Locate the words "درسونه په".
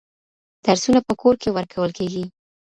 0.65-1.13